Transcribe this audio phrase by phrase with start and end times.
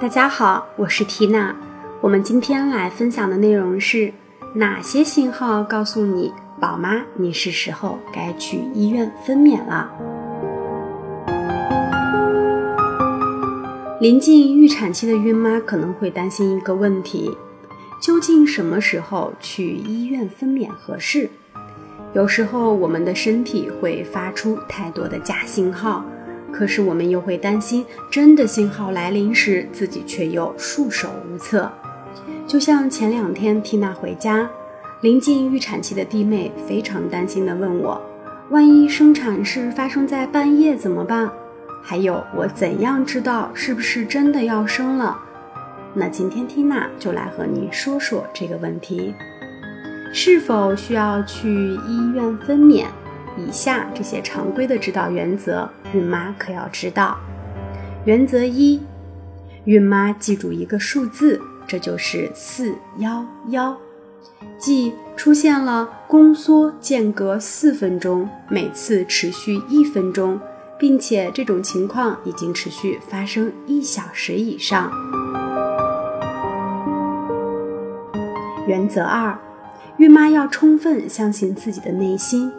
[0.00, 1.52] 大家好，我是缇娜。
[2.00, 4.12] 我们今天来分享的内容是
[4.54, 9.90] 哪些信号告诉你，宝妈，你是时候该去医院分娩了？
[14.00, 17.36] 临近预产期的孕妈可能会担心一个问题：
[18.00, 21.28] 究竟什么时候去医院分娩合适？
[22.14, 26.04] 有时候我们的身体会发出太多的假信号。
[26.52, 31.70] 可是我们又会担心，真的信号来临时，自己却又束手无策。
[32.46, 34.48] 就像前两天缇娜回家，
[35.02, 38.00] 临近预产期的弟妹非常担心地问我
[38.50, 41.30] ：“万一生产是发生在半夜怎么办？
[41.82, 45.18] 还有我怎样知道是不是真的要生了？”
[45.94, 49.14] 那今天缇娜就来和你说说这个问题：
[50.12, 52.86] 是否需要去医院分娩？
[53.38, 57.16] 以下这些常规的指导原则，孕妈可要知道。
[58.04, 58.80] 原则一，
[59.64, 63.76] 孕妈记住一个数字，这就是四幺幺，
[64.58, 70.40] 即出现了宫缩间隔四分钟，每次持续一分钟，
[70.78, 74.90] 并且这种情况已经持续发生一小时以上。
[78.66, 79.38] 原则二，
[79.96, 82.52] 孕妈要充分相信自己的内心。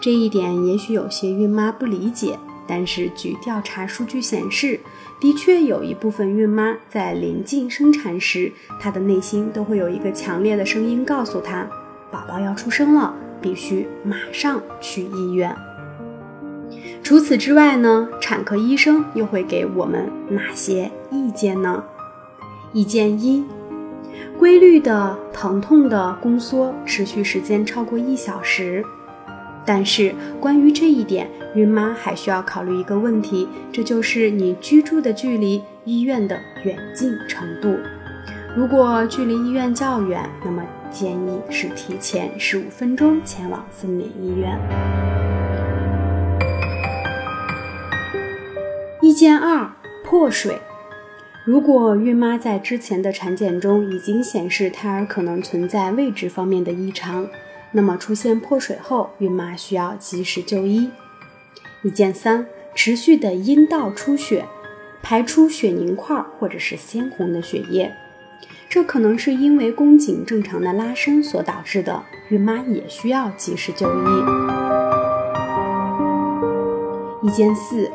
[0.00, 4.78] 这一点也许有些孕妈不理解，但是据调查数据显示，
[5.18, 11.66] 的确有一部分孕妈在临近生产时，她的内心都会有一个强烈的声音告诉她，
[12.10, 15.54] 宝宝要出生了，必须马上去医院。
[17.02, 21.84] 除此之外呢，产科医生又会给我们哪些意见呢？
[22.72, 23.44] 意见一：
[24.38, 28.84] 规律的疼痛的宫缩持续时间超过一小时。
[29.66, 37.76] 但是关于这一点，孕妈还需要考虑一个问题，这就是你居住的距离医院的远近程度。
[38.56, 44.58] 如果距离医院较远，那么建议是提前十五分钟前往分娩医院。
[49.00, 49.70] 意见二：
[50.04, 50.58] 破水。
[51.44, 57.26] 如果孕妈在之前的产检中已经显示胎儿可能存在位置方面的异常。
[57.76, 60.88] 那么出现破水后，孕妈需要及时就医。
[61.82, 64.44] 意见三：持续的阴道出血，
[65.02, 67.92] 排出血凝块或者是鲜红的血液，
[68.68, 74.08] 这可能是因为宫颈正常的拉伸所导致的，孕妈也需要及时就医。
[77.22, 77.90] 意见四：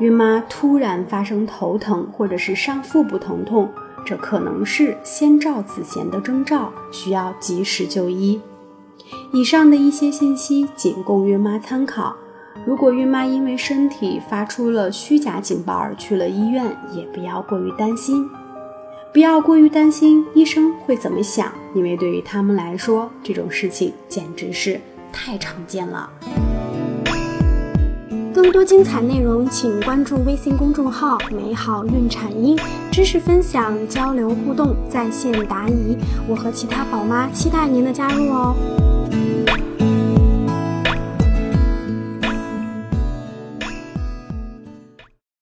[0.00, 3.72] 孕妈突然发生头疼或者是上腹部疼痛，
[4.04, 8.40] 这可能是先兆子痫的征兆，需要及时就医。
[9.32, 12.14] 以上的一些信息仅供孕妈参考。
[12.66, 18.28] 如果孕妈因为身体发出了虚假警报而去了医院，也不要过于担心。
[19.12, 24.80] 不要过于担心医生会怎么想，因为对于他们来说，这种事情简直是
[25.12, 26.10] 太常见了。
[28.32, 32.56] 更多精彩内容，请关注微信公众号“美好孕产婴”，
[32.92, 35.96] 知识分享、交流互动、在线答疑。
[36.28, 38.54] 我和其他宝妈期待您的加入哦。